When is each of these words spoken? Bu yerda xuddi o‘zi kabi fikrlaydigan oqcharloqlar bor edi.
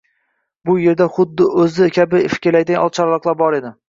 Bu 0.69 0.77
yerda 0.83 1.05
xuddi 1.17 1.45
o‘zi 1.63 1.89
kabi 1.97 2.23
fikrlaydigan 2.37 2.87
oqcharloqlar 2.87 3.39
bor 3.43 3.59
edi. 3.59 3.73